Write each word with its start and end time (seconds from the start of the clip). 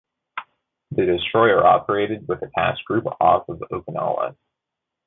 The 0.89 1.05
destroyer 1.05 1.63
operated 1.63 2.27
with 2.27 2.41
a 2.41 2.49
task 2.57 2.83
group 2.85 3.05
off 3.19 3.45
Okinawa. 3.45 4.35